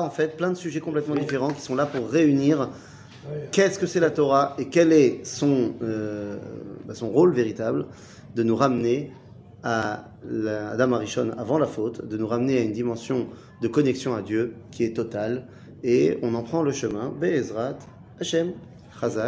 en 0.00 0.10
fait, 0.10 0.36
plein 0.36 0.50
de 0.50 0.56
sujets 0.56 0.80
complètement 0.80 1.14
différents 1.14 1.50
qui 1.50 1.60
sont 1.60 1.74
là 1.74 1.86
pour 1.86 2.08
réunir. 2.08 2.70
Qu'est-ce 3.50 3.78
que 3.78 3.86
c'est 3.86 4.00
la 4.00 4.10
Torah 4.10 4.54
et 4.58 4.68
quel 4.68 4.92
est 4.92 5.24
son, 5.24 5.74
euh, 5.82 6.36
bah, 6.86 6.94
son 6.94 7.08
rôle 7.08 7.32
véritable 7.32 7.86
de 8.36 8.42
nous 8.44 8.54
ramener 8.54 9.10
à 9.64 10.04
Adam 10.70 10.92
Arishon 10.92 11.32
avant 11.36 11.58
la 11.58 11.66
faute, 11.66 12.06
de 12.06 12.16
nous 12.16 12.26
ramener 12.26 12.58
à 12.58 12.62
une 12.62 12.72
dimension 12.72 13.26
de 13.62 13.68
connexion 13.68 14.14
à 14.14 14.22
Dieu 14.22 14.54
qui 14.70 14.84
est 14.84 14.94
totale. 14.94 15.48
Et 15.82 16.18
on 16.22 16.34
en 16.34 16.42
prend 16.42 16.62
le 16.62 16.72
chemin, 16.72 17.12
Be'ezrat, 17.20 17.78
Hashem, 18.20 18.52
Chazak. 19.00 19.24